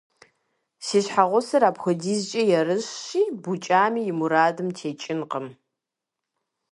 [0.85, 5.47] Си щхьэгъусэр апхуэдизкӏэ ерыщщи, букӀами и мурадым текӀынкъым.